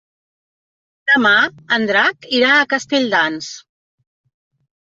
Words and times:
Demà 1.11 1.33
en 1.77 1.85
Drac 1.91 2.27
irà 2.39 2.57
a 2.57 2.65
Castelldans. 2.73 3.55